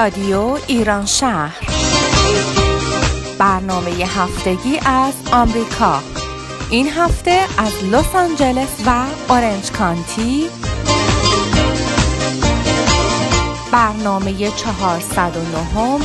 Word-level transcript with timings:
رادیو 0.00 0.58
ایران 0.66 1.06
شهر. 1.06 1.58
برنامه 3.38 3.90
هفتگی 3.90 4.80
از 4.84 5.14
آمریکا. 5.32 5.98
این 6.70 6.88
هفته 6.88 7.40
از 7.58 7.84
لس 7.84 8.14
آنجلس 8.14 8.68
و 8.86 9.04
اورنج 9.28 9.70
کانتی. 9.70 10.46
برنامه 13.72 14.50
409 14.50 16.04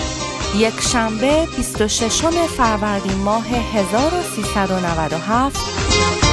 یک 0.58 0.82
شنبه 0.82 1.48
26 1.58 2.22
فروردین 2.58 3.18
ماه 3.18 3.48
1397 3.48 6.25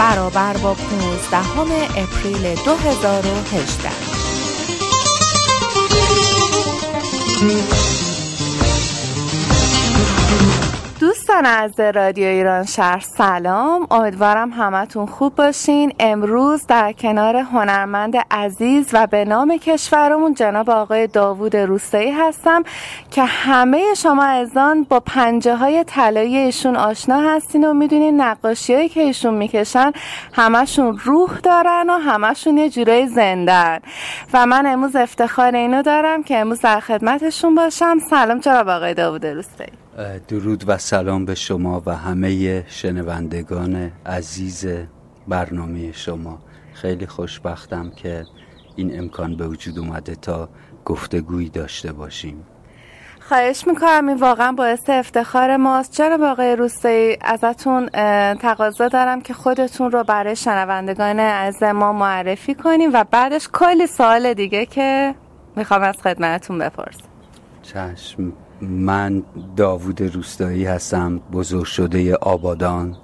برابر 0.00 0.56
با 0.56 0.74
15 0.74 1.38
اپریل 1.96 2.54
2018 2.64 3.90
دوستان 11.30 11.46
از 11.46 11.80
رادیو 11.80 12.26
ایران 12.26 12.64
شهر 12.64 13.00
سلام. 13.00 13.86
امیدوارم 13.90 14.50
همتون 14.50 15.06
خوب 15.06 15.34
باشین. 15.34 15.92
امروز 16.00 16.66
در 16.66 16.92
کنار 16.92 17.36
هنرمند 17.36 18.16
عزیز 18.30 18.90
و 18.92 19.06
به 19.06 19.24
نام 19.24 19.56
کشورمون 19.56 20.34
جناب 20.34 20.70
آقای 20.70 21.06
داوود 21.06 21.56
روستایی 21.56 22.10
هستم 22.10 22.62
که 23.10 23.24
همه 23.24 23.82
شما 23.96 24.24
ازان 24.24 24.84
با 24.84 25.00
پنجه 25.00 25.56
های 25.56 25.84
طلایی 25.84 26.36
ایشون 26.36 26.76
آشنا 26.76 27.20
هستین 27.20 27.64
و 27.64 27.74
می‌دونین 27.74 28.20
نقاشی 28.20 28.74
هایی 28.74 28.88
که 28.88 29.00
ایشون 29.00 29.34
می‌کشن 29.34 29.92
همشون 30.32 30.98
روح 31.04 31.38
دارن 31.42 31.90
و 31.90 31.98
همشون 31.98 32.56
یه 32.56 32.70
جورای 32.70 33.06
زندن 33.06 33.78
و 34.32 34.46
من 34.46 34.66
امروز 34.66 34.96
افتخار 34.96 35.54
اینو 35.54 35.82
دارم 35.82 36.22
که 36.22 36.38
امروز 36.38 36.60
در 36.60 36.80
خدمتشون 36.80 37.54
باشم. 37.54 37.98
سلام 38.10 38.38
جناب 38.38 38.68
آقای 38.68 38.94
داوود 38.94 39.26
روستایی. 39.26 39.70
درود 40.28 40.64
و 40.66 40.78
سلام 40.78 41.19
به 41.24 41.34
شما 41.34 41.82
و 41.86 41.96
همه 41.96 42.64
شنوندگان 42.68 43.92
عزیز 44.06 44.66
برنامه 45.28 45.92
شما. 45.92 46.38
خیلی 46.74 47.06
خوشبختم 47.06 47.90
که 47.90 48.24
این 48.76 48.98
امکان 48.98 49.36
به 49.36 49.48
وجود 49.48 49.78
اومده 49.78 50.14
تا 50.14 50.48
گفتگویی 50.84 51.48
داشته 51.48 51.92
باشیم. 51.92 52.46
خواهش 53.20 53.66
می‌کنم 53.66 54.08
این 54.08 54.16
واقعا 54.16 54.52
باعث 54.52 54.90
افتخار 54.90 55.56
ماست. 55.56 55.92
چرا 55.92 56.18
باقی 56.18 56.56
روستایی 56.56 57.18
ازتون 57.20 57.88
تقاضا 58.34 58.88
دارم 58.88 59.20
که 59.20 59.34
خودتون 59.34 59.90
رو 59.90 60.04
برای 60.04 60.36
شنوندگان 60.36 61.20
از 61.20 61.62
ما 61.62 61.92
معرفی 61.92 62.54
کنیم 62.54 62.90
و 62.92 63.04
بعدش 63.10 63.48
کلی 63.52 63.86
سوال 63.86 64.34
دیگه 64.34 64.66
که 64.66 65.14
می‌خوام 65.56 65.82
از 65.82 65.96
خدمتتون 66.02 66.58
بپرسم. 66.58 67.08
چشم. 67.62 68.32
من 68.62 69.22
داوود 69.56 70.02
روستایی 70.02 70.64
هستم 70.64 71.18
بزرگ 71.32 71.64
شده 71.64 72.14
آبادان 72.14 72.96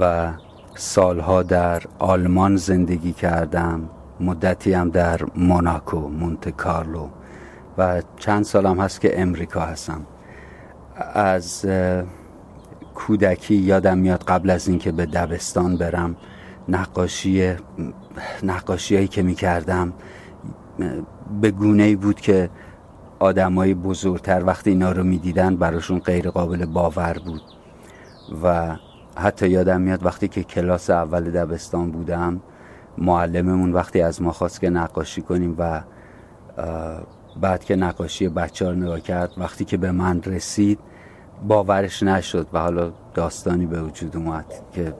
و 0.00 0.32
سالها 0.74 1.42
در 1.42 1.82
آلمان 1.98 2.56
زندگی 2.56 3.12
کردم. 3.12 3.90
مدتی 4.20 4.72
هم 4.72 4.90
در 4.90 5.20
موناکو 5.36 6.08
مونت 6.08 6.48
کارلو. 6.48 7.08
و 7.78 8.02
چند 8.16 8.44
سالم 8.44 8.80
هست 8.80 9.00
که 9.00 9.20
امریکا 9.20 9.60
هستم. 9.60 10.06
از 11.14 11.66
کودکی 12.94 13.54
یادم 13.54 13.98
میاد 13.98 14.24
قبل 14.24 14.50
از 14.50 14.68
اینکه 14.68 14.92
به 14.92 15.06
دبستان 15.06 15.76
برم 15.76 16.16
نقاشی 16.68 17.54
نقاشی 18.42 19.08
که 19.08 19.22
می 19.22 19.34
کردم 19.34 19.92
به 21.40 21.50
گونه 21.50 21.82
ای 21.82 21.96
بود 21.96 22.20
که 22.20 22.50
آدمای 23.18 23.74
بزرگتر 23.74 24.44
وقتی 24.44 24.70
اینا 24.70 24.92
رو 24.92 25.04
می‌دیدن 25.04 25.56
براشون 25.56 25.98
غیر 25.98 26.30
قابل 26.30 26.66
باور 26.66 27.16
بود. 27.24 27.42
و 28.42 28.76
حتی 29.16 29.48
یادم 29.48 29.80
میاد 29.80 30.06
وقتی 30.06 30.28
که 30.28 30.42
کلاس 30.42 30.90
اول 30.90 31.30
دبستان 31.30 31.90
بودم 31.90 32.40
معلممون 32.98 33.72
وقتی 33.72 34.00
از 34.00 34.22
ما 34.22 34.32
خواست 34.32 34.60
که 34.60 34.70
نقاشی 34.70 35.22
کنیم 35.22 35.54
و 35.58 35.82
بعد 37.40 37.64
که 37.64 37.76
نقاشی 37.76 38.28
بچه 38.28 38.66
ها 38.66 38.72
نگاه 38.72 39.00
کرد 39.00 39.30
وقتی 39.36 39.64
که 39.64 39.76
به 39.76 39.92
من 39.92 40.22
رسید 40.22 40.78
باورش 41.48 42.02
نشد 42.02 42.46
و 42.52 42.58
حالا 42.58 42.92
داستانی 43.14 43.66
به 43.66 43.82
وجود 43.82 44.16
اومد 44.16 44.44
که 44.72 44.94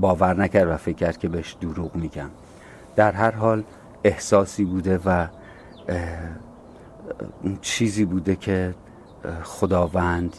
باور 0.00 0.36
نکرد 0.36 0.68
و 0.68 0.76
فکر 0.76 0.96
کرد 0.96 1.18
که 1.18 1.28
بهش 1.28 1.56
دروغ 1.60 1.96
میگم 1.96 2.30
در 2.96 3.12
هر 3.12 3.30
حال 3.30 3.64
احساسی 4.04 4.64
بوده 4.64 5.00
و 5.06 5.26
چیزی 7.60 8.04
بوده 8.04 8.36
که 8.36 8.74
خداوند 9.42 10.36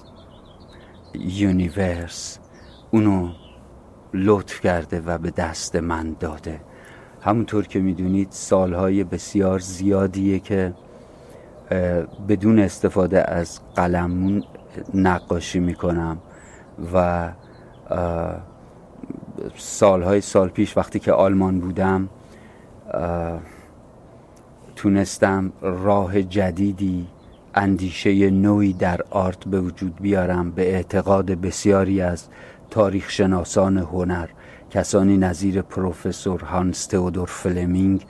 یونیورس 1.13 2.39
اونو 2.91 3.29
لطف 4.13 4.61
کرده 4.61 5.01
و 5.05 5.17
به 5.17 5.29
دست 5.31 5.75
من 5.75 6.15
داده. 6.19 6.61
همونطور 7.21 7.67
که 7.67 7.79
می‌دونید 7.79 8.27
سالهای 8.31 9.03
بسیار 9.03 9.59
زیادیه 9.59 10.39
که 10.39 10.73
بدون 12.29 12.59
استفاده 12.59 13.31
از 13.31 13.59
قلمون 13.75 14.43
نقاشی 14.93 15.59
می‌کنم 15.59 16.17
و 16.93 17.31
سالهای 19.57 20.21
سال 20.21 20.49
پیش 20.49 20.77
وقتی 20.77 20.99
که 20.99 21.11
آلمان 21.11 21.59
بودم 21.59 22.09
تونستم 24.75 25.53
راه 25.61 26.21
جدیدی 26.21 27.07
اندیشه 27.55 28.29
نوعی 28.29 28.73
در 28.73 29.01
آرت 29.09 29.45
به 29.45 29.61
وجود 29.61 29.95
بیارم 30.01 30.51
به 30.51 30.75
اعتقاد 30.75 31.25
بسیاری 31.25 32.01
از 32.01 32.25
تاریخ 32.69 33.09
شناسان 33.09 33.77
هنر 33.77 34.27
کسانی 34.69 35.17
نظیر 35.17 35.61
پروفسور 35.61 36.41
هانس 36.41 36.85
تئودور 36.85 37.27
فلمینگ 37.27 38.05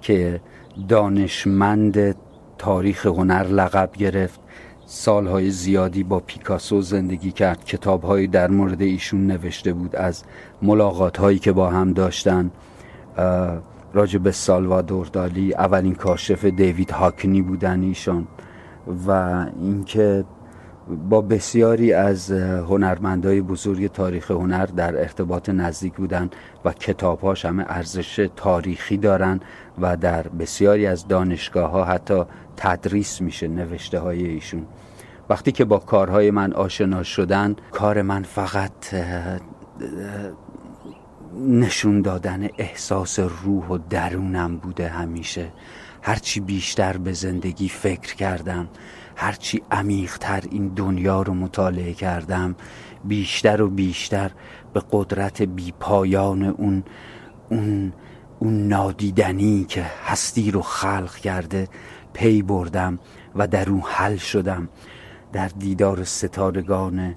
که 0.00 0.40
دانشمند 0.88 2.16
تاریخ 2.58 3.06
هنر 3.06 3.44
لقب 3.44 3.92
گرفت 3.92 4.40
سالهای 4.86 5.50
زیادی 5.50 6.02
با 6.02 6.20
پیکاسو 6.20 6.80
زندگی 6.80 7.32
کرد 7.32 7.64
کتابهایی 7.64 8.26
در 8.26 8.50
مورد 8.50 8.82
ایشون 8.82 9.26
نوشته 9.26 9.72
بود 9.72 9.96
از 9.96 10.24
ملاقات 10.62 11.16
هایی 11.16 11.38
که 11.38 11.52
با 11.52 11.70
هم 11.70 11.92
داشتن. 11.92 12.50
راجع 13.96 14.18
به 14.18 14.32
سالوادور 14.32 15.06
دالی 15.06 15.54
اولین 15.54 15.94
کاشف 15.94 16.44
دیوید 16.44 16.90
هاکنی 16.90 17.42
بودن 17.42 17.82
ایشان 17.82 18.26
و 19.06 19.10
اینکه 19.60 20.24
با 21.08 21.20
بسیاری 21.20 21.92
از 21.92 22.30
هنرمندای 22.30 23.40
بزرگ 23.40 23.86
تاریخ 23.86 24.30
هنر 24.30 24.66
در 24.66 24.96
ارتباط 24.98 25.48
نزدیک 25.48 25.94
بودن 25.94 26.30
و 26.64 26.72
کتابهاش 26.72 27.44
همه 27.44 27.64
ارزش 27.68 28.28
تاریخی 28.36 28.96
دارن 28.96 29.40
و 29.78 29.96
در 29.96 30.22
بسیاری 30.28 30.86
از 30.86 31.08
دانشگاه 31.08 31.70
ها 31.70 31.84
حتی 31.84 32.22
تدریس 32.56 33.20
میشه 33.20 33.48
نوشته 33.48 33.98
های 33.98 34.26
ایشون. 34.26 34.66
وقتی 35.28 35.52
که 35.52 35.64
با 35.64 35.78
کارهای 35.78 36.30
من 36.30 36.52
آشنا 36.52 37.02
شدن 37.02 37.56
کار 37.70 38.02
من 38.02 38.22
فقط 38.22 38.94
نشون 41.48 42.02
دادن 42.02 42.48
احساس 42.58 43.18
روح 43.18 43.66
و 43.68 43.78
درونم 43.90 44.56
بوده 44.56 44.88
همیشه. 44.88 45.52
هرچی 46.02 46.40
بیشتر 46.40 46.96
به 46.96 47.12
زندگی 47.12 47.68
فکر 47.68 48.14
کردم 48.14 48.68
هرچی 49.16 49.62
عمیقتر 49.70 50.42
این 50.50 50.68
دنیا 50.68 51.22
رو 51.22 51.34
مطالعه 51.34 51.92
کردم 51.92 52.56
بیشتر 53.04 53.62
و 53.62 53.68
بیشتر 53.68 54.30
به 54.72 54.82
قدرت 54.92 55.42
بیپایان 55.42 56.42
اون 56.42 56.84
اون 57.50 57.92
اون 58.38 58.68
نادیدنی 58.68 59.64
که 59.68 59.82
هستی 60.04 60.50
رو 60.50 60.62
خلق 60.62 61.14
کرده 61.14 61.68
پی 62.12 62.42
بردم 62.42 62.98
و 63.34 63.46
در 63.46 63.70
اون 63.70 63.82
حل 63.86 64.16
شدم. 64.16 64.68
در 65.32 65.48
دیدار 65.48 66.04
ستارگان 66.04 67.14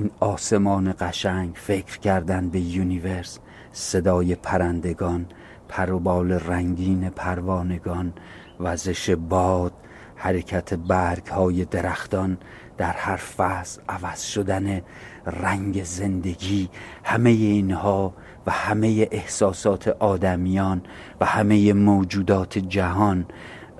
این 0.00 0.10
آسمان 0.20 0.94
قشنگ 1.00 1.54
فکر 1.54 1.98
کردن 1.98 2.48
به 2.48 2.60
universe 2.60 3.38
صدای 3.72 4.34
پرندگان 4.34 5.26
پروبال 5.68 6.32
رنگین 6.32 7.10
پروانگان 7.10 8.12
وزش 8.60 9.10
باد 9.10 9.72
حرکت 10.16 10.74
برگ 10.74 11.26
های 11.26 11.64
درختان 11.64 12.38
در 12.78 12.92
هر 12.92 13.16
فصل 13.16 13.80
عوض 13.88 14.22
شدن 14.22 14.80
رنگ 15.26 15.84
زندگی 15.84 16.68
همه 17.04 17.30
اینها 17.30 18.14
و 18.46 18.50
همه 18.50 19.08
احساسات 19.10 19.88
آدمیان 19.88 20.82
و 21.20 21.24
همه 21.24 21.72
موجودات 21.72 22.58
جهان 22.58 23.26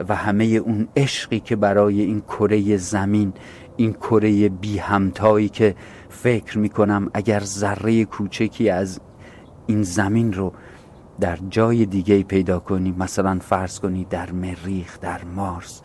و 0.09 0.15
همه 0.15 0.45
اون 0.45 0.89
عشقی 0.97 1.41
که 1.41 1.57
برای 1.57 2.01
این 2.01 2.21
کره 2.21 2.77
زمین 2.77 3.33
این 3.81 3.93
کره 3.93 4.49
بی 4.49 4.79
همتایی 4.79 5.49
که 5.49 5.75
فکر 6.23 6.59
می‌کنم 6.59 7.11
اگر 7.15 7.41
ذره 7.41 8.05
کوچکی 8.05 8.71
از 8.71 9.01
این 9.67 9.83
زمین 9.83 10.33
رو 10.33 10.53
در 11.21 11.39
جای 11.51 11.87
دیگه 11.87 12.23
پیدا 12.23 12.59
کنی 12.59 12.95
مثلا 12.99 13.39
فرض 13.39 13.81
کنی 13.81 14.07
در 14.11 14.33
مریخ 14.33 15.01
در 15.01 15.25
مارس 15.25 15.81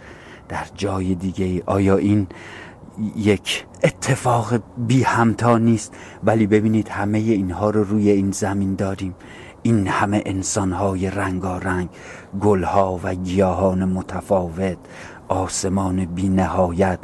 در 0.50 0.66
جای 0.76 1.16
دیگه 1.16 1.64
آیا 1.66 1.98
این 1.98 2.28
یک 3.16 3.66
اتفاق 3.84 4.64
بی 4.78 5.04
همتا 5.04 5.58
نیست؟ 5.58 5.94
ولی 6.24 6.48
ببینید 6.48 6.90
همه 6.90 7.18
اینها 7.18 7.70
رو 7.70 7.84
روی 7.84 8.12
این 8.12 8.32
زمین 8.32 8.76
داریم. 8.76 9.16
این 9.64 9.88
همه 9.88 10.22
انسانهای 10.26 11.10
رنگارنگ 11.10 11.90
گلها 12.42 13.00
و 13.04 13.16
گیاهان 13.16 13.86
متفاوت 13.86 14.78
آسمان 15.28 16.06
بی 16.06 16.30
نهایت 16.30 17.00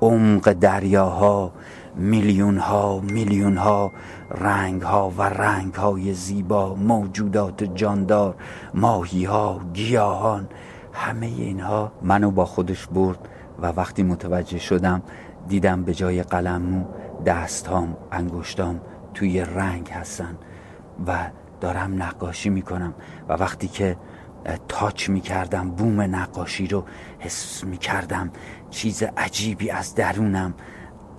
عمق 0.00 0.52
دریاها 0.52 1.52
میلیون 1.96 2.58
ها 2.58 3.00
میلیون 3.00 3.56
ها 3.56 3.92
رنگ 4.30 4.82
ها 4.82 5.10
و 5.10 5.22
رنگ 5.22 5.74
های 5.74 6.14
زیبا 6.14 6.74
موجودات 6.74 7.64
جاندار 7.64 8.34
ماهی 8.74 9.24
ها 9.24 9.60
گیاهان 9.74 10.48
همه 10.92 11.26
اینها 11.26 11.92
منو 12.02 12.30
با 12.30 12.44
خودش 12.44 12.86
برد 12.86 13.28
و 13.62 13.66
وقتی 13.66 14.02
متوجه 14.02 14.58
شدم 14.58 15.02
دیدم 15.48 15.82
به 15.82 15.94
جای 15.94 16.22
قلمو 16.22 16.84
دستهام 17.26 17.96
انگشتام 18.12 18.80
توی 19.14 19.40
رنگ 19.40 19.90
هستن 19.90 20.38
و 21.06 21.30
دارم 21.60 22.02
نقاشی 22.02 22.48
می‌کنم 22.50 22.94
و 23.28 23.32
وقتی 23.32 23.68
که 23.68 23.96
تاچ 24.68 25.08
می‌کردم 25.08 25.70
بوم 25.70 26.00
نقاشی 26.00 26.66
رو 26.66 26.84
حس 27.18 27.64
می‌کردم 27.64 28.30
چیز 28.70 29.02
عجیبی 29.02 29.70
از 29.70 29.94
درونم. 29.94 30.54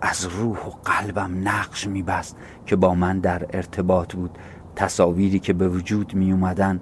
از 0.02 0.26
روح 0.26 0.66
و 0.66 0.70
قلبم 0.70 1.48
نقش 1.48 1.88
میبست 1.88 2.38
که 2.66 2.76
با 2.76 2.96
من 2.96 3.20
در 3.20 3.46
ارتباط 3.54 4.16
بود. 4.16 4.38
تصاویری 4.76 5.40
که 5.40 5.54
به 5.54 5.70
وجود 5.70 6.14
می 6.14 6.32
اومدن 6.32 6.80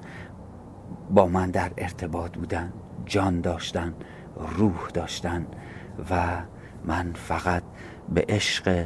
با 1.11 1.27
من 1.27 1.51
در 1.51 1.71
ارتباط 1.77 2.37
بودن. 2.37 2.73
جان 3.05 3.41
داشتن 3.41 3.93
روح 4.57 4.89
داشتن 4.93 5.45
و 6.09 6.41
من 6.85 7.11
فقط 7.13 7.63
به 8.13 8.25
عشق 8.29 8.85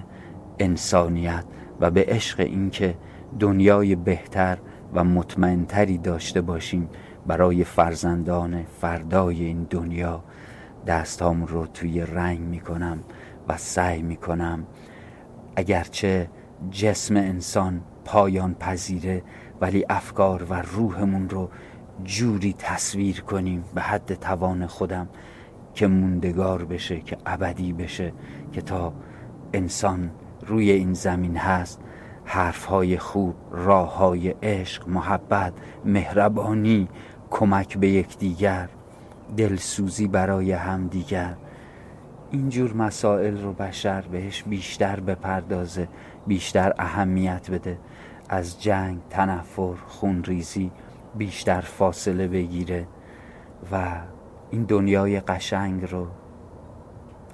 انسانیت 0.59 1.43
و 1.79 1.91
به 1.91 2.05
عشق 2.07 2.39
اینکه 2.39 2.95
دنیای 3.39 3.95
بهتر 3.95 4.57
و 4.93 5.03
مطمئنتری 5.03 5.97
داشته 5.97 6.41
باشیم 6.41 6.89
برای 7.27 7.63
فرزندان 7.63 8.63
فردای 8.63 9.43
این 9.43 9.67
دنیا 9.69 10.23
دستام 10.87 11.45
رو 11.45 11.67
توی 11.67 12.01
رنگ 12.01 12.39
می‌کنم. 12.39 12.99
و 13.49 13.57
سعی 13.57 14.01
می‌کنم 14.01 14.65
اگرچه 15.55 16.29
جسم 16.71 17.15
انسان 17.17 17.81
پایان 18.05 18.53
پذیره 18.53 19.23
ولی 19.61 19.85
افکار 19.89 20.43
و 20.43 20.53
روحمون 20.53 21.29
رو 21.29 21.49
جوری 22.03 22.55
تصویر 22.57 23.21
کنیم 23.21 23.63
به 23.75 23.81
حد 23.81 24.13
توان 24.13 24.67
خودم 24.67 25.09
که 25.73 25.87
موندگار 25.87 26.65
بشه 26.65 26.99
که 26.99 27.17
ابدی 27.25 27.73
بشه 27.73 28.13
که 28.53 28.61
تا 28.61 28.93
انسان 29.53 30.11
روی 30.47 30.71
این 30.71 30.93
زمین 30.93 31.37
هست 31.37 31.79
حرفهای 32.25 32.97
خوب 32.97 33.35
های 33.97 34.29
عشق 34.29 34.87
محبت 34.87 35.53
مهربانی 35.85 36.89
کمک 37.29 37.77
به 37.77 37.89
یکدیگر 37.89 38.69
دلسوزی 39.37 40.07
برای 40.07 40.51
همدیگر. 40.51 41.35
اینجور 42.31 42.73
مسائل 42.73 43.41
رو 43.41 43.53
بشر 43.53 44.01
بهش 44.01 44.43
بیشتر 44.43 44.99
بپردازه 44.99 45.87
بیشتر 46.27 46.73
اهمیت 46.79 47.51
بده. 47.51 47.77
از 48.29 48.61
جنگ 48.61 48.99
تنفر 49.09 49.73
خونریزی 49.87 50.71
بیشتر 51.15 51.61
فاصله 51.61 52.27
بگیره 52.27 52.87
و 53.71 54.01
این 54.51 54.63
دنیای 54.63 55.19
قشنگ 55.19 55.91
رو 55.91 56.07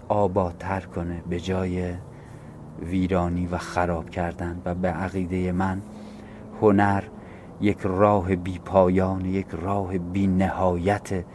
آبادتر 0.07 0.81
کنه 0.81 1.24
به 1.30 1.39
جای 1.39 1.94
ویرانی 2.81 3.48
و 3.48 3.57
خراب 3.57 4.09
کردن. 4.09 4.62
و 4.65 4.75
به 4.75 4.88
عقیده 4.88 5.51
من 5.51 5.81
هنر 6.62 7.03
یک 7.62 7.77
راه 7.83 8.36
بی 8.36 8.59
پایان 8.59 9.25
یک 9.25 9.48
راه 9.51 9.98
بی 9.98 10.27
نهایت 10.27 11.25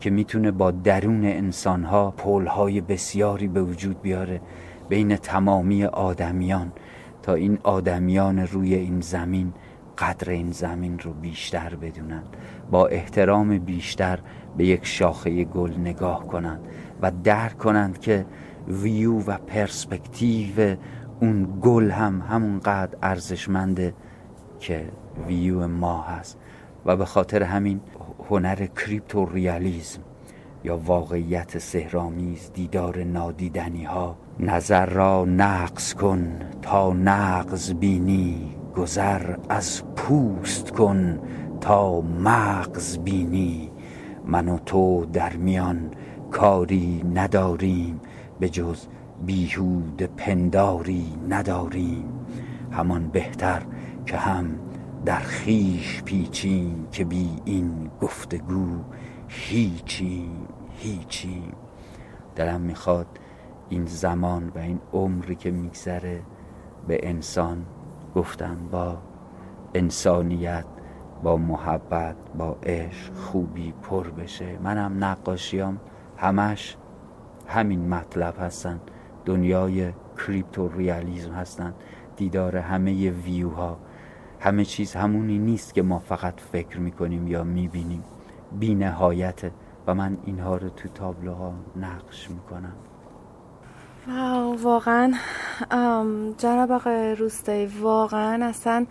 که 0.00 0.10
می‌تونه 0.10 0.50
با 0.50 0.70
درون 0.70 1.24
انسانها 1.24 2.10
پولهای 2.10 2.80
بسیاری 2.80 3.48
به 3.48 3.62
وجود 3.62 4.02
بیاره 4.02 4.40
بین 4.88 5.16
تمامی 5.16 5.84
آدمیان 5.84 6.72
تا 7.22 7.34
این 7.34 7.58
آدمیان 7.62 8.38
روی 8.38 8.74
این 8.74 9.00
زمین 9.00 9.52
قدر 9.98 10.30
این 10.30 10.50
زمین 10.50 10.98
رو 10.98 11.12
بیشتر 11.12 11.74
بدونند 11.74 12.36
با 12.70 12.86
احترام 12.86 13.58
بیشتر 13.58 14.18
به 14.56 14.66
یک 14.66 14.86
شاخه 14.86 15.44
گل 15.44 15.72
نگاه 15.78 16.26
کنند 16.26 16.60
و 17.02 17.12
درک 17.24 17.58
کنند 17.58 17.98
که 17.98 18.26
ویو 18.68 19.18
و 19.18 19.38
پرسپکتیو 19.38 20.76
اون 21.20 21.58
گل 21.60 21.90
هم 21.90 22.22
همونقدر 22.28 22.98
ارزشمنده 23.02 23.94
که 24.60 24.88
ویو 25.26 25.66
ما 25.66 26.02
هست. 26.02 26.38
و 26.86 26.96
به 26.96 27.04
خاطر 27.04 27.42
همین 27.42 27.80
هنر 28.30 28.66
کریپتو 28.66 29.26
ریالیزم 29.26 30.00
یا 30.64 30.76
واقعیت 30.76 31.58
سهرامیز 31.58 32.50
دیدار 32.54 33.04
نادیدنی 33.04 33.84
ها 33.84 34.16
نظر 34.40 34.86
را 34.86 35.24
نقص 35.24 35.94
کن 35.94 36.38
تا 36.62 36.92
نقض 36.92 37.72
بینی 37.72 38.56
گذر 38.76 39.36
از 39.48 39.82
پوست 39.96 40.70
کن 40.70 41.18
تا 41.60 42.00
مغز 42.00 42.98
بینی. 42.98 43.70
من 44.26 44.48
و 44.48 44.58
تو 44.58 45.06
در 45.12 45.32
میان 45.32 45.90
کاری 46.30 47.04
نداریم 47.14 48.00
به 48.40 48.48
جز 48.48 48.86
بیهود 49.26 50.02
پنداری 50.02 51.14
نداریم. 51.28 52.04
همان 52.70 53.08
بهتر 53.08 53.62
که 54.06 54.16
هم 54.16 54.46
در 55.04 55.18
خیش 55.18 56.02
پیچیم 56.02 56.88
که 56.92 57.04
بی 57.04 57.30
این 57.44 57.90
گفتگو 58.00 58.84
هیچیم 59.28 60.46
هیچیم. 60.70 61.52
دلم 62.36 62.60
می‌خواد 62.60 63.06
این 63.68 63.86
زمان 63.86 64.48
و 64.48 64.58
این 64.58 64.80
عمری 64.92 65.34
که 65.34 65.50
میگذره 65.50 66.22
به 66.88 67.08
انسان 67.08 67.66
گفتن 68.14 68.56
با 68.70 68.98
انسانیت 69.74 70.64
با 71.22 71.36
محبت 71.36 72.16
با 72.38 72.56
عشق 72.62 73.14
خوبی 73.14 73.74
پر 73.82 74.10
بشه. 74.10 74.58
منم 74.62 75.04
نقاشیام 75.04 75.80
همش 76.16 76.76
همین 77.46 77.88
مطلب 77.88 78.34
هستن. 78.40 78.80
دنیای 79.24 79.92
کریپتو 80.18 80.68
ریالیزم 80.68 81.32
هستن. 81.32 81.74
دیدار 82.16 82.56
همه 82.56 83.10
ویوها 83.10 83.78
همه 84.40 84.64
چیز 84.64 84.94
همونی 84.94 85.38
نیست 85.38 85.74
که 85.74 85.82
ما 85.82 85.98
فقط 85.98 86.34
فکر 86.52 86.78
می‌کنیم 86.78 87.28
یا 87.28 87.44
می‌بینیم. 87.44 88.04
بی 88.58 88.74
نهایته 88.74 89.52
و 89.86 89.94
من 89.94 90.18
اینها 90.24 90.56
رو 90.56 90.68
تو 90.68 90.88
تابلوها 90.88 91.52
نقش 91.76 92.30
می‌کنم. 92.30 92.72
واو 94.08 94.62
واقعا. 94.62 95.12
جناب 96.38 96.72
آقای 96.72 97.14
روستایی 97.14 97.66
واقعا 97.66 98.46
اصلا 98.46 98.86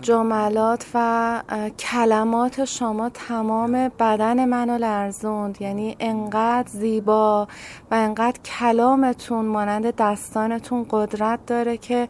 جملات 0.00 0.86
و 0.94 1.42
کلمات 1.78 2.64
شما 2.64 3.08
تمام 3.08 3.72
بدن 3.88 4.44
منو 4.44 4.78
لرزوند. 4.78 5.62
یعنی 5.62 5.96
انقدر 6.00 6.68
زیبا 6.68 7.48
و 7.90 7.94
انقدر 7.94 8.40
کلامتون 8.40 9.44
مانند 9.44 9.96
دستانتون 9.96 10.86
قدرت 10.90 11.46
داره 11.46 11.76
که 11.76 12.08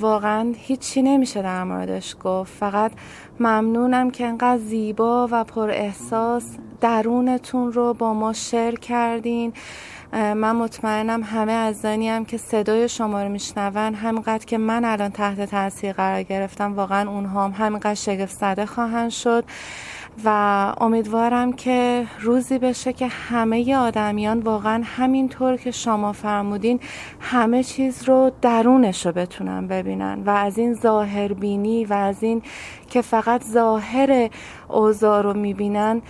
واقعا 0.00 0.52
هیچی 0.56 1.02
نمیشه 1.02 1.42
در 1.42 1.64
موردش 1.64 2.16
گفت. 2.24 2.52
فقط 2.52 2.92
ممنونم 3.40 4.10
که 4.10 4.26
انقدر 4.26 4.58
زیبا 4.58 5.28
و 5.30 5.44
پر 5.44 5.70
احساس 5.70 6.44
درونتون 6.80 7.72
رو 7.72 7.94
با 7.94 8.14
ما 8.14 8.32
شیر 8.32 8.78
کردین. 8.78 9.52
من 10.12 10.56
مطمئنم 10.56 11.22
همه 11.22 11.52
عزیزانی 11.52 12.08
هم 12.08 12.24
که 12.24 12.36
صدای 12.36 12.88
شما 12.88 13.22
رو 13.22 13.28
میشنون 13.28 13.94
همینقدر 13.94 14.44
که 14.44 14.58
من 14.58 14.84
الان 14.84 15.10
تحت 15.10 15.50
تاثیر 15.50 15.92
قرار 15.92 16.22
گرفتم 16.22 16.76
واقعا 16.76 17.10
اونها 17.10 17.44
هم 17.44 17.64
همینقدر 17.66 17.94
شگفت 17.94 18.38
زده 18.38 18.66
خواهند 18.66 19.10
شد. 19.10 19.44
و 20.24 20.28
امیدوارم 20.80 21.52
که 21.52 22.06
روزی 22.20 22.58
بشه 22.58 22.92
که 22.92 23.06
همه 23.06 23.76
آدمیان 23.76 24.40
واقعا 24.40 24.82
همینطور 24.84 25.56
که 25.56 25.70
شما 25.70 26.12
فرمودین 26.12 26.80
همه 27.20 27.62
چیز 27.62 28.08
رو 28.08 28.32
درونش 28.42 29.06
رو 29.06 29.12
بتونن 29.12 29.66
ببینن 29.66 30.22
و 30.26 30.30
از 30.30 30.58
این 30.58 30.74
ظاهربینی 30.74 31.84
و 31.84 31.92
از 31.92 32.22
این 32.22 32.42
که 32.90 33.02
فقط 33.02 33.44
ظاهر 33.44 34.30
اوضاع 34.68 35.22
رو 35.22 35.34
می‌بینن 35.34 36.02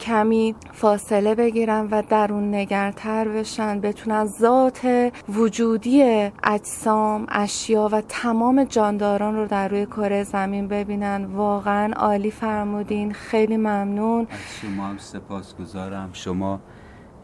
کمی 0.00 0.54
فاصله 0.72 1.34
بگیرن 1.34 1.88
و 1.90 2.02
درون 2.08 2.54
نگرتر 2.54 3.28
بشن 3.28 3.80
بتونن 3.80 4.24
ذات 4.24 5.12
وجودی 5.28 6.30
اجسام 6.44 7.26
اشیا 7.28 7.88
و 7.92 8.00
تمام 8.08 8.64
جانداران 8.64 9.36
رو 9.36 9.46
در 9.46 9.68
روی 9.68 9.86
کره 9.86 10.22
زمین 10.24 10.68
ببینن. 10.68 11.24
واقعا 11.24 11.92
عالی 11.96 12.30
فرمودین. 12.30 13.12
خیلی 13.24 13.56
ممنون. 13.56 14.26
از 14.30 14.38
شما 14.60 14.86
هم 14.86 14.98
سپاس 14.98 15.56
گذارم 15.56 16.10
شما 16.12 16.60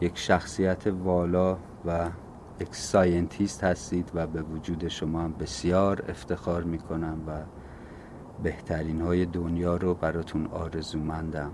یک 0.01 0.17
شخصیت 0.17 0.87
والا 0.87 1.57
و 1.85 2.09
یک 2.59 2.75
scientist 2.75 3.63
هستید 3.63 4.11
و 4.13 4.27
به 4.27 4.41
وجود 4.41 4.87
شما 4.87 5.21
هم 5.21 5.33
بسیار 5.39 6.03
افتخار 6.09 6.63
می‌کنم 6.63 7.17
و 7.27 7.31
بهترین 8.43 9.01
های 9.01 9.25
دنیا 9.25 9.75
رو 9.75 9.93
براتون 9.93 10.47
آرزومندم. 10.47 11.51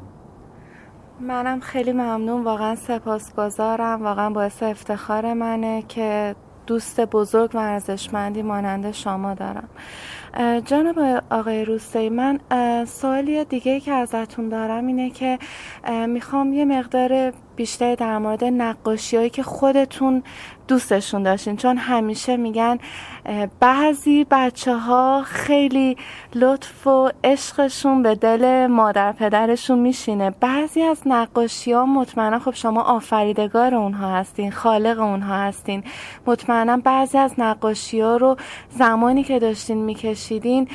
منم 1.20 1.60
خیلی 1.60 1.92
ممنون. 1.92 2.44
واقعا 2.44 2.76
سپاسگزارم. 2.76 4.04
واقعا 4.04 4.30
باعث 4.30 4.64
افتخار 4.64 5.34
منه 5.34 5.82
که 5.82 6.36
دوست 6.68 7.02
بزرگ 7.02 7.56
و 7.56 7.58
ارزشمندی 7.58 8.42
مانند 8.42 8.92
شما 8.92 9.34
دارم. 9.34 9.70
جناب 10.66 11.24
آقای 11.30 11.66
روستی 11.66 12.10
من 12.10 12.40
سوالی 12.86 13.46
دیگه 13.46 13.80
که 13.80 13.92
ازتون 13.92 14.50
دارم 14.50 14.88
اینه 14.88 15.10
که 15.10 15.40
می‌خوام 16.08 16.54
یه 16.54 16.66
مقدار 16.66 17.34
بیشتر 17.58 17.96
در 17.96 18.18
مورد 18.18 18.44
نقاشی 18.44 19.18
هایی 19.18 19.30
که 19.30 19.44
خودتون 19.44 20.24
دوستشون 20.68 21.24
داشتین. 21.24 21.58
چون 21.58 21.78
همیشه 21.78 22.38
میگن 22.38 22.78
بعضی 23.60 24.26
بچه 24.32 24.76
ها 24.76 25.24
خیلی 25.26 25.98
لطف 26.36 26.88
و 26.88 27.12
عشقشون 27.24 28.04
به 28.04 28.16
دل 28.16 28.68
مادر 28.68 29.12
پدرشون 29.12 29.80
میشینه. 29.80 30.30
بعضی 30.30 30.82
از 30.82 31.02
نقاشی 31.06 31.72
ها 31.72 31.86
مطمئنا 31.86 32.40
خب 32.40 32.54
شما 32.54 32.82
آفریدگار 32.82 33.76
اونها 33.76 34.16
هستین 34.16 34.52
خالق 34.52 35.00
اونها 35.00 35.36
هستین. 35.36 35.84
مطمئنا 36.26 36.78
بعضی 36.78 37.18
از 37.18 37.34
نقاشی 37.38 38.00
ها 38.00 38.18
رو 38.18 38.38
زمانی 38.70 39.24
که 39.24 39.40
داشتین 39.40 39.78
میکشیدین 39.78 40.68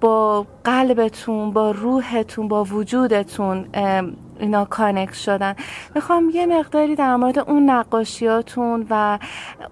با 0.00 0.46
قلبتون 0.64 1.50
با 1.50 1.70
روحتون 1.70 2.48
با 2.48 2.64
وجودتون 2.64 3.66
اینا 4.38 4.64
کانکت 4.64 5.14
شدن. 5.14 5.54
می‌خوام 5.94 6.30
یه 6.34 6.46
مقداری 6.46 6.96
در 6.96 7.16
مورد 7.16 7.38
اون 7.38 7.70
نقاشیاتون 7.70 8.86
و 8.90 9.18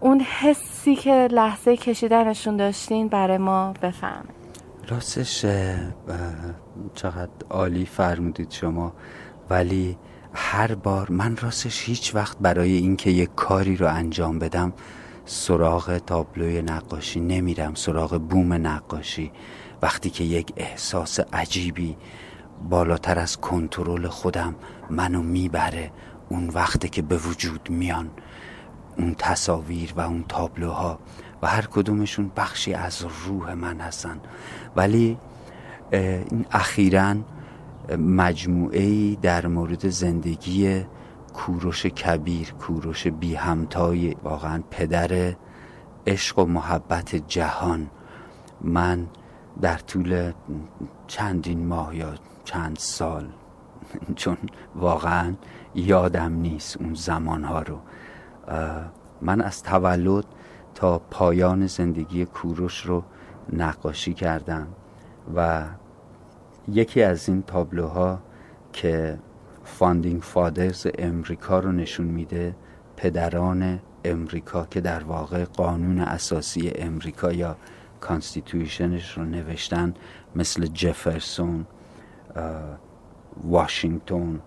اون 0.00 0.20
حسی 0.20 0.96
که 0.96 1.28
لحظه 1.30 1.76
کشیدنشون 1.76 2.56
داشتین 2.56 3.08
برای 3.08 3.38
ما 3.38 3.74
بفهمید. 3.82 4.36
راستش 4.88 5.46
چقدر 6.94 7.30
عالی 7.50 7.86
فرمودید 7.86 8.50
شما. 8.50 8.92
ولی 9.50 9.96
هر 10.34 10.74
بار 10.74 11.10
من 11.10 11.36
راستش 11.36 11.88
هیچ 11.88 12.14
وقت 12.14 12.36
برای 12.40 12.72
اینکه 12.72 13.10
یک 13.10 13.30
کاری 13.36 13.76
رو 13.76 13.86
انجام 13.86 14.38
بدم 14.38 14.72
سراغ 15.24 15.98
تابلوی 15.98 16.62
نقاشی 16.62 17.20
نمیرم 17.20 17.74
سراغ 17.74 18.18
بوم 18.18 18.52
نقاشی. 18.52 19.32
وقتی 19.82 20.10
که 20.10 20.24
یک 20.24 20.52
احساس 20.56 21.20
عجیبی 21.32 21.96
بالاتر 22.68 23.18
از 23.18 23.36
کنترل 23.36 24.08
خودم 24.08 24.54
منو 24.90 25.22
می‌بره 25.22 25.90
اون 26.28 26.48
وقتی 26.48 26.88
که 26.88 27.02
به 27.02 27.16
وجود 27.16 27.70
میان. 27.70 28.10
اون 28.98 29.14
تصاویر 29.18 29.92
و 29.96 30.00
اون 30.00 30.24
تابلوها 30.28 30.98
و 31.42 31.46
هر 31.46 31.66
کدومشون 31.66 32.30
بخشی 32.36 32.74
از 32.74 33.06
روح 33.26 33.54
من 33.54 33.80
هستن. 33.80 34.20
ولی 34.76 35.18
این 35.92 36.46
اخیرا 36.52 37.14
مجموعه 37.98 39.14
در 39.14 39.46
مورد 39.46 39.88
زندگی 39.88 40.84
کوروش 41.34 41.86
کبیر 41.86 42.50
کوروش 42.50 43.06
بی 43.06 43.34
همتای 43.34 44.16
واقعا 44.24 44.62
پدر 44.70 45.34
عشق 46.06 46.38
و 46.38 46.44
محبت 46.44 47.14
جهان. 47.14 47.90
من 48.60 49.06
در 49.60 49.78
طول 49.78 50.32
چندین 51.06 51.66
ماه 51.66 51.96
یا 51.96 52.14
چند 52.46 52.76
سال. 52.78 53.28
چون 54.16 54.36
واقعا 54.74 55.34
یادم 55.74 56.32
نیست 56.32 56.76
اون 56.76 56.94
زمانها 56.94 57.62
رو. 57.62 57.78
من 59.22 59.40
از 59.40 59.62
تولد 59.62 60.24
تا 60.74 60.98
پایان 60.98 61.66
زندگی 61.66 62.24
کوروش 62.24 62.86
رو 62.86 63.02
نقاشی 63.52 64.14
کردم 64.14 64.66
و 65.36 65.64
یکی 66.68 67.02
از 67.02 67.28
این 67.28 67.42
تابلوها 67.42 68.18
که 68.72 69.18
Founding 69.64 70.22
Fathers 70.22 70.86
امریکا 70.98 71.58
رو 71.58 71.72
نشون 71.72 72.06
میده 72.06 72.56
پدران 72.96 73.80
امریکا 74.04 74.66
که 74.70 74.80
در 74.80 75.04
واقع 75.04 75.44
قانون 75.44 75.98
اساسی 76.00 76.72
امریکا 76.74 77.32
یا 77.32 77.56
constitution 78.00 79.01
ش 79.01 79.18
رو 79.18 79.24
نوشتن 79.24 79.94
مثل 80.36 80.66
جفرسون 80.66 81.66
واشنگتن 83.44 84.40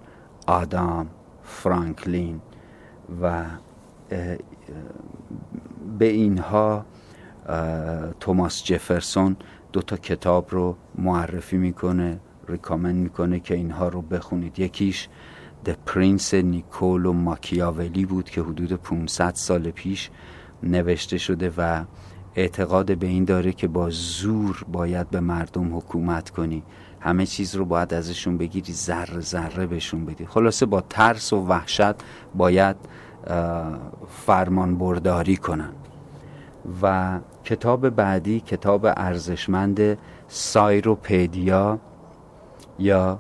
آدامز 0.48 1.08
فرانکلین 1.43 2.41
و 3.22 3.46
به 6.00 6.05
اینها 6.05 6.86
توماس 8.19 8.63
جفرسون 8.63 9.36
دو 9.74 9.81
تا 9.81 9.98
کتاب 9.98 10.48
رو 10.50 10.75
معرفی 10.96 11.58
می‌کنه 11.58 12.19
recommend 12.48 12.96
می‌کنه 12.96 13.39
که 13.39 13.55
اینها 13.55 13.88
رو 13.88 14.01
بخونید. 14.01 14.60
یکیش 14.60 15.10
The 15.66 15.70
Prince 15.86 16.34
نیکولو 16.34 17.13
ماکیاولی 17.13 18.05
بود 18.05 18.29
که 18.29 18.41
حدود 18.41 18.74
500 18.74 19.34
سال 19.36 19.72
پیش 19.72 20.10
نوشته 20.63 21.17
شده 21.17 21.53
و 21.58 21.84
اعتقاد 22.39 22.98
به 22.98 23.08
این 23.08 23.25
داره 23.25 23.51
که 23.51 23.67
با 23.67 23.89
زور 23.89 24.65
باید 24.72 25.10
به 25.10 25.19
مردم 25.19 25.77
حکومت 25.77 26.29
کنی. 26.29 26.63
همه 27.00 27.25
چیز 27.25 27.55
رو 27.55 27.65
باید 27.65 27.93
ازشون 27.93 28.38
بگیری 28.38 28.74
ذره 28.74 29.19
ذره 29.19 29.65
بهشون 29.65 30.05
بدی. 30.05 30.25
خلاصه 30.25 30.65
با 30.65 30.81
ترس 30.81 31.34
و 31.34 31.38
وحشت 31.48 31.96
باید 32.36 32.75
فرمان 34.25 34.77
برداری 34.77 35.38
کنن. 35.38 35.74
و 36.81 37.19
کتاب 37.43 37.89
بعدی 37.89 38.39
کتاب 38.39 38.86
ارزشمند 38.86 39.98
سایروپیدیا 40.27 41.79
یا 42.79 43.19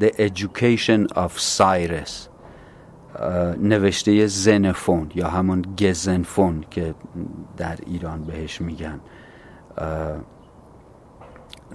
The 0.00 0.10
Education 0.28 1.02
of 1.14 1.32
Cyrus. 1.56 2.35
نوشته 3.58 4.26
زنفون 4.26 5.10
یا 5.14 5.28
همون 5.28 5.62
گزنفون 5.78 6.64
که 6.70 6.94
در 7.56 7.78
ایران 7.86 8.22
بهش 8.22 8.60
میگن. 8.60 9.00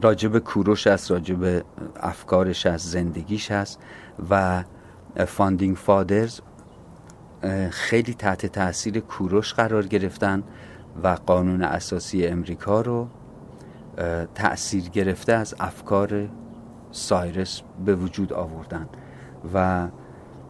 راجب 0.01 0.39
کوروش 0.39 0.87
است 0.87 1.11
راجب 1.11 1.63
افکارش 1.99 2.65
از 2.65 2.81
زندگیش 2.81 3.51
هست 3.51 3.79
و 4.29 4.63
Founding 5.27 5.75
Fathers 5.75 6.41
خیلی 7.69 8.13
تحت 8.13 8.45
تاثیر 8.45 8.99
کوروش 8.99 9.53
قرار 9.53 9.85
گرفتن 9.85 10.43
و 11.03 11.07
قانون 11.07 11.61
اساسی 11.61 12.27
امریکا 12.27 12.81
رو 12.81 13.07
تأثیر 14.35 14.89
گرفته 14.89 15.33
از 15.33 15.55
افکار 15.59 16.29
Cyrus 16.91 17.61
به 17.85 17.95
وجود 17.95 18.33
آوردن. 18.33 18.89
و 19.53 19.87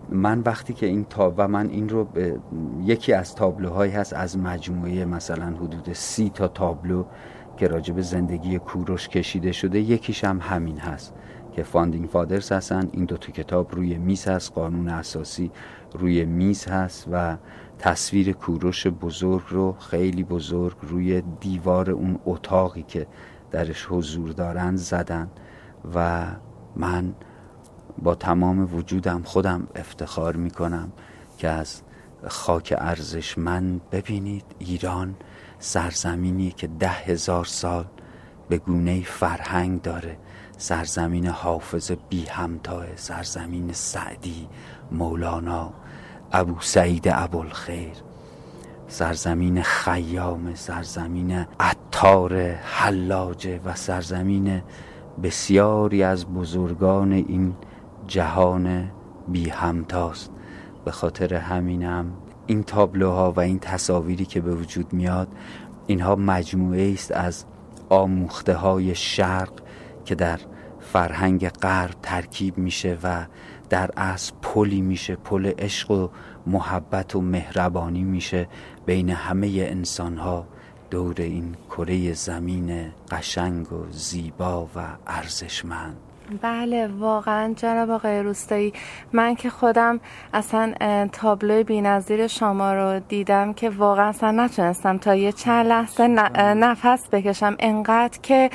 من 0.10 0.40
وقتی 0.40 0.74
که 0.74 0.86
این 0.86 1.06
کتاب 1.06 1.34
و 1.38 1.48
من 1.48 1.70
این 1.70 1.90
رو 1.90 2.04
به 2.04 2.40
یکی 2.84 3.14
از 3.14 3.36
تابلوهایی 3.36 3.92
هست 3.92 4.14
از 4.14 4.38
مجموعه 4.38 5.06
مثلا 5.06 5.46
حدود 5.46 5.94
سی 5.94 6.32
تا 6.34 6.48
تابلو 6.48 7.06
که 7.58 7.68
راجب 7.68 8.02
زندگی 8.02 8.60
کوروش 8.60 9.08
کشیده 9.08 9.52
شده 9.52 9.80
یکیش 9.80 10.24
هم 10.24 10.40
همین 10.42 10.78
هست 10.78 11.14
که 11.56 11.64
Founding 11.64 12.10
Fathers 12.10 12.52
هستن. 12.52 12.90
این 12.92 13.06
دو 13.06 13.18
تا 13.18 13.32
کتاب 13.32 13.76
روی 13.76 13.98
میز 13.98 14.28
هست 14.28 14.54
قانون 14.54 14.90
اساسی 14.90 15.52
روی 15.94 16.26
میز 16.26 16.66
هست 16.66 17.08
و 17.12 17.38
تصویر 17.80 18.32
کوروش 18.32 18.88
بزرگ 18.88 19.44
رو 19.50 19.72
خیلی 19.80 20.24
بزرگ 20.24 20.76
روی 20.82 21.24
دیوار 21.40 21.92
اون 21.92 22.20
اتاقی 22.26 22.84
که 22.84 23.08
درش 23.52 23.88
حضور 23.90 24.30
دارن 24.30 24.76
زدن 24.76 25.30
و 25.96 26.26
من 26.76 27.14
با 27.98 28.16
تمام 28.16 28.76
وجودم 28.76 29.22
خودم 29.24 29.68
افتخار 29.76 30.36
می‌کنم 30.36 30.92
که 31.38 31.48
از 31.48 31.82
خاک 32.28 32.74
ارزشمند 32.78 33.82
ببینید 33.92 34.46
ایران 34.60 35.16
سرزمینی 35.60 36.52
که 36.52 36.68
ده 36.68 36.90
هزار 36.90 37.46
سال 37.46 37.86
به 38.50 38.58
گونه 38.58 39.02
فرهنگ 39.02 39.82
داره. 39.82 40.18
سرزمین 40.58 41.28
حافظ 41.28 41.92
بی 42.10 42.26
همتاه 42.26 42.86
سرزمین 42.96 43.74
سعدی 43.74 44.48
مولانا 44.92 45.74
ابو 46.32 46.62
سعید 46.62 47.08
ابوالخیر 47.12 47.94
سرزمین 48.88 49.62
خیام 49.62 50.56
سرزمین 50.56 51.46
عطار 51.60 52.42
حلاجه 52.52 53.60
و 53.66 53.76
سرزمین 53.76 54.62
بسیاری 55.24 56.04
از 56.04 56.26
بزرگان 56.26 57.12
این 57.12 57.56
جهان 58.12 58.92
بی 59.28 59.50
همتاست. 59.50 60.32
به 60.86 60.92
خاطر 60.92 61.34
همینم 61.34 62.14
این 62.48 62.64
تابلوها 62.64 63.32
و 63.32 63.40
این 63.40 63.60
تصاویری 63.60 64.26
که 64.26 64.42
به 64.42 64.56
وجود 64.56 64.94
میاد 64.94 65.28
اینها 65.88 66.16
مجموعه 66.16 66.92
است 66.94 67.12
از 67.12 67.46
آموخته 67.90 68.54
های 68.54 68.96
شرق 68.96 69.52
که 70.06 70.16
در 70.16 70.40
فرهنگ 70.80 71.50
غرب 71.50 71.96
ترکیب 72.02 72.58
میشه 72.58 72.98
و 73.04 73.26
در 73.70 73.90
اصل 73.98 74.34
پلی 74.42 74.82
میشه 74.82 75.16
پل 75.16 75.52
عشق 75.60 75.92
و 75.92 76.10
محبت 76.48 77.16
و 77.16 77.22
مهربانی 77.22 78.04
میشه. 78.04 78.48
بین 78.86 79.10
همه 79.10 79.48
انسان 79.48 80.18
ها 80.18 80.48
دور 80.90 81.16
این 81.18 81.56
کره 81.70 82.14
زمین 82.14 82.92
قشنگ 83.12 83.74
و 83.74 83.86
زیبا 83.92 84.70
و 84.76 84.88
ارزشمند. 85.08 86.11
بله 86.42 86.88
واقعا 86.88 87.54
جناب 87.54 87.90
آقای 87.90 88.20
روستایی 88.24 88.74
من 89.14 89.36
که 89.36 89.50
خودم 89.50 90.00
اصلا 90.34 90.74
تابلو 91.12 91.64
بینظیر 91.64 92.28
شما 92.28 92.74
رو 92.74 93.00
دیدم 93.00 93.54
که 93.54 93.70
واقعا 93.70 94.10
اصلا 94.10 94.32
نتونستم 94.32 94.98
تا 94.98 95.16
یه 95.16 95.32
چند 95.32 95.68
لحظه 95.68 96.08
نفس 96.08 97.08
بکشم. 97.12 97.56
انقدر 97.60 98.20
که 98.24 98.50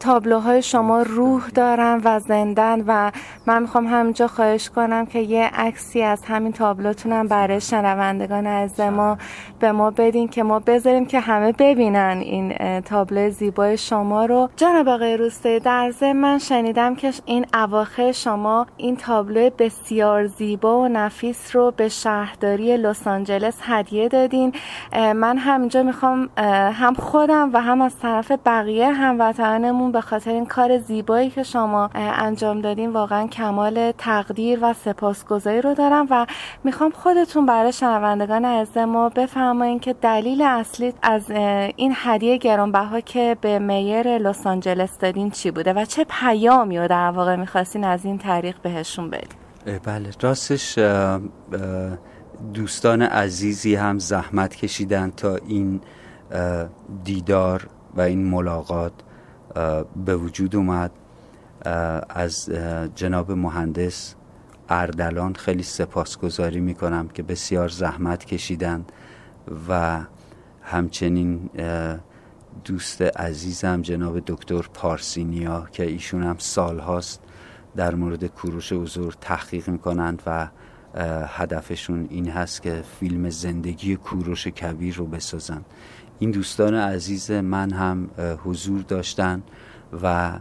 تابلوهای 0.00 0.62
شما 0.62 1.02
روح 1.02 1.48
دارن 1.48 2.00
و 2.04 2.20
زندن 2.20 2.84
و 2.86 3.10
من 3.46 3.62
می‌خوام 3.62 3.86
همینجا 3.86 4.26
خواهش 4.26 4.70
کنم 4.70 5.06
که 5.06 5.18
یه 5.18 5.50
عکسی 5.54 6.02
از 6.02 6.24
همین 6.24 6.52
تابلوتونم 6.52 7.28
برای 7.28 7.60
شنوندگان 7.60 8.46
از 8.46 8.80
ما 8.80 9.18
به 9.60 9.72
ما 9.72 9.90
بدین 9.90 10.28
که 10.28 10.42
ما 10.42 10.58
بذاریم 10.58 11.06
که 11.06 11.20
همه 11.20 11.52
ببینن 11.52 12.18
این 12.20 12.80
تابلو 12.80 13.30
زیبای 13.30 13.76
شما 13.76 14.24
رو. 14.24 14.48
جناب 14.56 14.88
آقای 14.88 15.16
روسته 15.16 15.58
در 15.58 15.92
من 16.12 16.38
شنیدم 16.38 16.94
که 16.94 17.12
این 17.24 17.46
اواخر 17.54 18.12
شما 18.12 18.66
این 18.76 18.96
تابلو 18.96 19.50
بسیار 19.58 20.26
زیبا 20.26 20.80
و 20.80 20.88
نفیس 20.88 21.56
رو 21.56 21.70
به 21.76 21.88
شهرداری 21.88 22.76
لس 22.76 23.06
آنجلس 23.06 23.58
هدیه 23.62 24.08
دادین. 24.08 24.52
من 24.92 25.38
همینجا 25.38 25.82
می‌خوام 25.82 26.28
هم 26.72 26.94
خودم 26.94 27.50
و 27.52 27.60
هم 27.60 27.80
از 27.80 27.98
طرف 27.98 28.32
بقیه 28.46 28.92
هموطنانمون 29.90 29.92
به 29.92 30.00
خاطر 30.00 30.30
این 30.30 30.46
کار 30.46 30.78
زیبایی 30.78 31.30
که 31.30 31.42
شما 31.42 31.90
انجام 31.94 32.60
دادین 32.60 32.92
واقعا 32.92 33.26
کمال 33.26 33.92
تقدیر 33.92 34.58
و 34.62 34.72
سپاسگزاری 34.72 35.60
رو 35.60 35.74
دارم 35.74 36.06
و 36.10 36.26
می‌خوام 36.64 36.90
خودتون 36.90 37.46
برای 37.46 37.72
شنوندگان 37.72 38.44
از 38.44 38.76
ما 38.76 39.08
بفرمایین 39.08 39.80
که 39.80 39.92
دلیل 39.92 40.42
اصلی 40.42 40.92
از 41.02 41.30
این 41.76 41.92
هدیه 41.96 42.36
گرانبها 42.36 43.00
که 43.00 43.36
به 43.40 43.58
میر 43.58 44.18
لس 44.18 44.46
آنجلس 44.46 44.98
دادین 44.98 45.30
چی 45.30 45.50
بوده 45.50 45.72
و 45.72 45.84
چه 45.84 46.06
پیامی 46.20 46.78
رو 46.78 46.88
در 46.88 47.10
واقع 47.10 47.36
می‌خواستین 47.36 47.84
از 47.84 48.04
این 48.04 48.18
طریق 48.18 48.56
بهشون 48.62 49.10
بدین؟ 49.10 49.38
بله. 49.84 50.10
راستش 50.20 50.78
دوستان 52.54 53.02
عزیزی 53.02 53.74
هم 53.74 53.98
زحمت 53.98 54.56
کشیدن 54.56 55.10
تا 55.10 55.36
این 55.36 55.80
دیدار 57.04 57.68
و 57.94 58.00
این 58.00 58.24
ملاقات 58.24 58.92
به 60.04 60.16
وجود 60.16 60.56
اومد. 60.56 60.90
از 62.08 62.50
جناب 62.94 63.32
مهندس 63.32 64.14
اردلان 64.68 65.34
خیلی 65.34 65.62
سپاسگزاری 65.62 66.60
می‌کنم 66.60 67.08
که 67.08 67.22
بسیار 67.22 67.68
زحمت 67.68 68.24
کشیدن 68.24 68.84
و 69.68 70.00
همچنین 70.62 71.50
دوست 72.64 73.02
عزیزم 73.02 73.82
جناب 73.82 74.20
دکتر 74.26 74.62
پارسینیا 74.74 75.68
که 75.72 75.82
ایشون 75.82 76.22
هم 76.22 76.36
سال 76.38 76.78
هاست 76.78 77.22
در 77.76 77.94
مورد 77.94 78.26
کوروش 78.26 78.72
حضور 78.72 79.16
تحقیق 79.20 79.68
می‌کنند 79.68 80.22
و 80.26 80.48
هدفشون 81.26 82.06
این 82.10 82.28
هست 82.28 82.62
که 82.62 82.82
فیلم 83.00 83.30
زندگی 83.30 83.96
کوروش 83.96 84.46
کبیر 84.46 84.94
رو 84.94 85.06
بسازن 85.06 85.64
این 86.22 86.30
دوستان 86.30 86.74
عزیز 86.74 87.30
من 87.30 87.72
هم 87.72 88.10
حضور 88.44 88.82
داشتن 88.82 89.42
و 90.02 90.38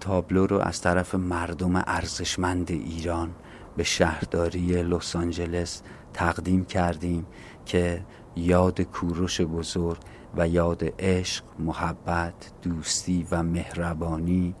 تابلو 0.00 0.46
رو 0.46 0.58
از 0.58 0.80
طرف 0.80 1.14
مردم 1.14 1.76
ارزشمند 1.76 2.70
ایران 2.70 3.30
به 3.76 3.82
شهرداری 3.84 4.82
لس 4.82 5.16
آنجلس 5.16 5.82
تقدیم 6.14 6.64
کردیم 6.64 7.26
که 7.66 8.04
یاد 8.36 8.80
کوروش 8.80 9.40
بزرگ 9.40 9.98
و 10.36 10.48
یاد 10.48 10.82
عشق، 10.98 11.44
محبت، 11.58 12.34
دوستی 12.62 13.26
و 13.30 13.42
مهربانی 13.42 14.54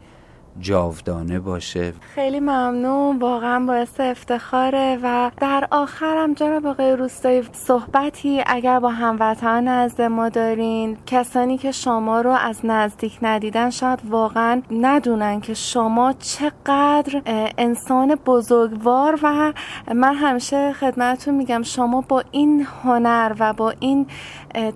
جاودانه 0.60 1.40
باشه. 1.40 1.92
خیلی 2.14 2.40
ممنون. 2.40 3.18
واقعا 3.18 3.66
باعث 3.66 4.00
افتخاره 4.00 4.98
و 5.02 5.30
در 5.36 5.68
آخرم 5.70 6.34
جناب 6.34 6.66
آقای 6.66 6.96
روستایی 6.96 7.42
صحبتی 7.52 8.42
اگر 8.46 8.80
با 8.80 8.88
هموطنان 8.88 9.68
از 9.68 10.00
ما 10.00 10.28
دارین 10.28 10.96
کسانی 11.06 11.58
که 11.58 11.72
شما 11.72 12.20
رو 12.20 12.30
از 12.30 12.60
نزدیک 12.64 13.18
ندیدن 13.22 13.70
شاید 13.70 13.98
واقعا 14.08 14.62
ندونن 14.70 15.40
که 15.40 15.54
شما 15.54 16.12
چقدر 16.12 17.22
انسان 17.58 18.14
بزرگوار 18.14 19.18
و 19.22 19.52
من 19.94 20.14
همیشه 20.14 20.72
خدمتتون 20.72 21.34
میگم 21.34 21.62
شما 21.62 22.00
با 22.00 22.22
این 22.30 22.66
هنر 22.84 23.34
و 23.38 23.52
با 23.52 23.74
این 23.80 24.06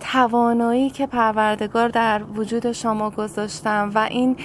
توانایی 0.01 0.91
که 0.91 1.07
پروردگار 1.07 1.89
در 1.89 2.23
وجود 2.23 2.73
شما 2.73 3.11
گذاشتم 3.11 3.91
و 3.95 3.99
این 4.11 4.37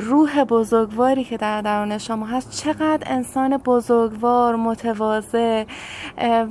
روح 0.00 0.44
بزرگواری 0.44 1.24
که 1.24 1.36
در 1.36 1.60
درون 1.60 1.98
شما 1.98 2.26
هست 2.26 2.50
چقدر 2.50 3.02
انسان 3.06 3.56
بزرگوار 3.56 4.56
متواضع 4.56 5.64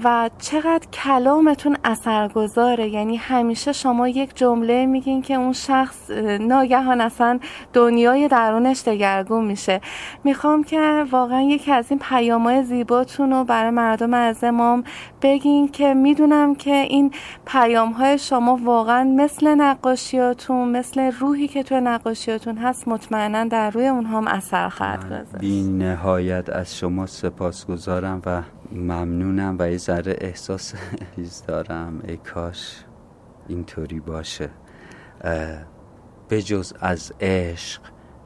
و 0.03 0.29
چقدر 0.39 0.87
کلامتون 0.93 1.77
اثرگذاره. 1.83 2.89
یعنی 2.89 3.15
همیشه 3.15 3.73
شما 3.73 4.07
یک 4.07 4.35
جمله 4.35 4.85
میگین 4.85 5.21
که 5.21 5.33
اون 5.33 5.53
شخص 5.53 6.09
ناگهان 6.39 7.01
اصلا 7.01 7.39
دنیای 7.73 8.27
درونش 8.27 8.83
دگرگون 8.83 9.45
میشه. 9.45 9.81
می‌خوام 10.23 10.63
که 10.63 11.05
واقعا 11.11 11.41
یکی 11.41 11.71
از 11.71 11.85
این 11.89 11.99
پیامهای 11.99 12.63
زیباتون 12.63 13.31
رو 13.31 13.43
برای 13.43 13.71
مردم 13.71 14.13
از 14.13 14.43
امام 14.43 14.83
بگین 15.21 15.67
که 15.67 15.93
می‌دونم 15.93 16.55
که 16.55 16.75
این 16.75 17.11
پیام 17.45 17.91
های 17.91 18.17
شما 18.17 18.59
واقعا 18.63 19.03
مثل 19.03 19.55
نقاشیاتون 19.55 20.67
مثل 20.69 21.11
روحی 21.19 21.47
که 21.47 21.63
تو 21.63 21.79
نقاشیاتون 21.79 22.57
هست 22.57 22.87
مطمئنا 23.03 23.43
در 23.43 23.69
روی 23.69 23.87
اونها 23.87 24.17
هم 24.17 24.27
اثر 24.27 24.69
خواهد 24.69 25.05
گذاشت. 25.05 25.37
بی 25.37 25.63
نهایت 25.63 26.49
از 26.49 26.77
شما 26.77 27.05
سپاسگزارم 27.05 28.21
و 28.25 28.43
ممنونم 28.71 29.55
و 29.59 29.71
یه 29.71 29.77
ذره 29.77 30.15
احساس 30.21 30.73
چیز 31.15 31.43
دارم. 31.47 32.01
ای 32.07 32.17
کاش 32.17 32.83
اینطوری 33.47 33.99
باشه. 33.99 34.49
بجز 36.29 36.73
از 36.79 37.13
عشق 37.21 37.81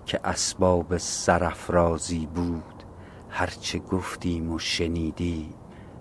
که 0.06 0.20
اسباب 0.24 0.98
سرفرازی 0.98 2.26
بود 2.26 2.84
هرچه 3.30 3.80
گفتیم 3.80 4.52
و 4.52 4.60
شنیدی 4.60 5.50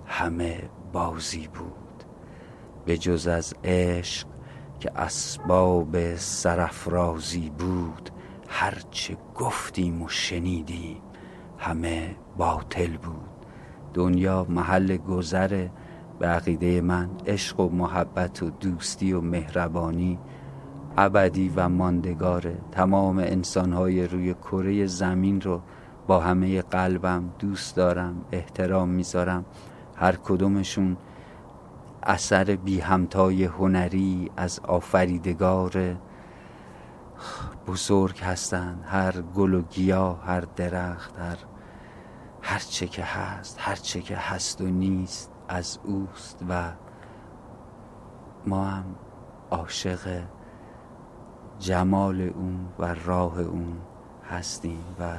همه 0.07 0.63
بازی 0.93 1.49
بود. 1.49 2.05
به 2.85 2.99
جز 2.99 3.27
از 3.27 3.55
عشق 3.65 4.27
که 4.81 4.91
اسباب 4.97 6.17
سرفرازی 6.17 7.51
بود 7.51 8.11
هرچه 8.49 9.17
گفتیم 9.35 10.03
و 10.03 10.09
شنیدیم 10.09 10.97
همه 11.59 12.17
باطل 12.37 12.97
بود. 12.97 13.29
دنیا 13.95 14.47
محل 14.49 14.97
گذر 14.97 15.69
به 16.19 16.27
عقیده 16.27 16.81
من 16.81 17.11
عشق 17.27 17.61
و 17.61 17.69
محبت 17.69 18.43
و 18.43 18.51
دوستی 18.51 19.13
و 19.13 19.21
مهربانی 19.21 20.19
ابدی 20.97 21.53
و 21.57 21.69
ماندگاره 21.69 22.57
تمام 22.73 23.19
انسانهای 23.19 24.07
روی 24.07 24.35
کره 24.35 24.87
زمین 24.87 25.41
رو 25.41 25.61
با 26.07 26.21
همه 26.21 26.63
قلبم 26.63 27.31
دوست 27.39 27.77
دارم 27.77 28.25
احترام 28.33 28.89
می‌ذارم. 28.89 29.45
هر 29.97 30.17
کدومشون 30.17 30.97
اثر 32.03 32.45
بی 32.57 32.81
همتای 32.81 33.45
هنری 33.45 34.31
از 34.37 34.61
آفریدگار. 34.61 35.97
بزرگ 37.67 38.21
هستند 38.21 38.85
هر 38.87 39.21
گل 39.21 39.55
و 39.55 39.63
گیاه 39.63 40.25
هر 40.25 40.41
درخت 40.41 41.19
هر 41.19 41.37
هر 42.43 42.59
چه 42.59 42.87
که 42.87 43.05
هست 43.05 43.57
هر 43.61 43.75
چه 43.75 44.01
که 44.01 44.17
هست 44.17 44.61
و 44.61 44.65
نیست 44.65 45.33
از 45.49 45.79
اوست 45.85 46.45
و 46.49 46.73
ما 48.47 48.65
هم 48.65 48.85
عاشق 49.51 50.23
جمال 51.59 52.21
اون 52.21 52.69
و 52.79 52.95
راه 53.05 53.41
اون 53.41 53.81
هستیم 54.31 54.85
و 55.01 55.17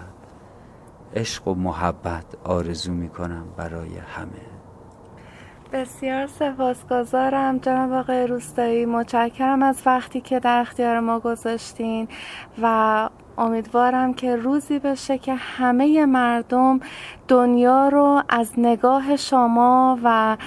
عشق 1.16 1.48
و 1.48 1.56
محبت 1.56 2.26
آرزو 2.44 2.94
می 2.94 3.10
کنم 3.10 3.46
برای 3.58 3.98
همه. 3.98 4.57
بسیار 5.74 6.28
سپاسگزارم 6.28 7.58
جناب 7.58 7.92
آقای 7.92 8.28
روستایی. 8.28 8.86
متشکرم 8.86 9.64
از 9.64 9.82
وقتی 9.86 10.22
که 10.22 10.40
در 10.40 10.60
اختیار 10.60 11.00
ما 11.00 11.20
گذاشتین 11.20 12.08
و 12.62 13.10
امیدوارم 13.38 14.14
که 14.14 14.36
روزی 14.36 14.80
بشه 14.80 15.18
که 15.18 15.36
همه 15.36 16.06
مردم 16.06 16.80
دنیا 17.28 17.90
رو 17.90 18.22
از 18.30 18.52
نگاه 18.58 19.16
شما 19.16 20.00
و 20.04 20.38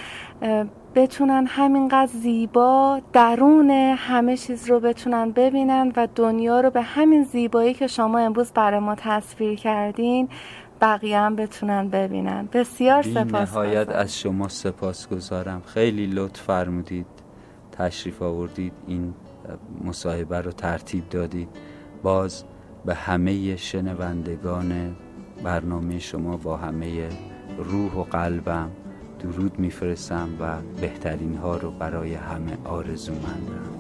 بتونن 0.94 1.46
همینقدر 1.46 2.12
زیبا 2.12 3.00
درون 3.12 3.70
همه 3.70 4.36
چیز 4.36 4.70
رو 4.70 4.80
بتونن 4.80 5.30
ببینن 5.30 5.92
و 5.96 6.08
دنیا 6.14 6.60
رو 6.60 6.70
به 6.70 6.82
همین 6.82 7.22
زیبایی 7.22 7.74
که 7.74 7.86
شما 7.86 8.18
امروز 8.18 8.52
برای 8.52 8.80
ما 8.80 8.94
تصویر 8.94 9.58
کردین 9.58 10.28
بقیه 10.80 11.18
هم 11.18 11.36
بتونن 11.36 11.88
ببینن. 11.88 12.48
بسیار 12.52 13.02
سپاس 13.02 13.52
نهایت 13.52 13.88
از 13.88 14.18
شما 14.18 14.48
سپاس 14.48 15.08
گذارم 15.08 15.62
خیلی 15.66 16.06
لطف 16.06 16.40
فرمودید 16.40 17.06
تشریف 17.72 18.22
آوردید 18.22 18.72
این 18.86 19.14
مصاحبه 19.84 20.40
رو 20.40 20.52
ترتیب 20.52 21.08
دادید. 21.08 21.48
باز 22.02 22.44
به 22.84 22.94
همه 22.94 23.56
شنوندگان 23.56 24.96
برنامه 25.44 25.98
شما 25.98 26.36
با 26.36 26.56
همه 26.56 27.08
روح 27.58 27.94
و 27.94 28.02
قلبم 28.02 28.70
درود 29.20 29.58
میفرستم 29.58 30.28
و 30.40 30.56
بهترین 30.80 31.34
ها 31.34 31.56
رو 31.56 31.70
برای 31.70 32.14
همه 32.14 32.58
آرزو 32.64 33.12
مندم 33.12 33.70